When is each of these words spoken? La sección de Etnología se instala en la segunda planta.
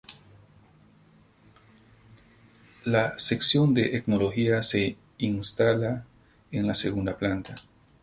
La 2.85 3.19
sección 3.19 3.75
de 3.75 3.97
Etnología 3.97 4.63
se 4.63 4.97
instala 5.19 6.05
en 6.51 6.65
la 6.65 6.73
segunda 6.73 7.15
planta. 7.19 7.53